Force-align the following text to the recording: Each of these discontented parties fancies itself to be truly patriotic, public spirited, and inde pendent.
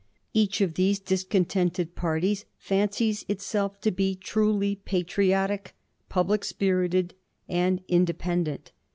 Each 0.33 0.61
of 0.61 0.73
these 0.73 0.97
discontented 0.99 1.93
parties 1.93 2.45
fancies 2.57 3.23
itself 3.29 3.79
to 3.81 3.91
be 3.91 4.15
truly 4.15 4.77
patriotic, 4.77 5.75
public 6.09 6.43
spirited, 6.43 7.13
and 7.47 7.83
inde 7.87 8.17
pendent. 8.17 8.71